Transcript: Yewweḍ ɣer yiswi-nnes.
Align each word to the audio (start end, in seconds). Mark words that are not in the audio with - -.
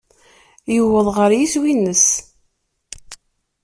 Yewweḍ 0.73 1.07
ɣer 1.17 1.31
yiswi-nnes. 1.37 2.05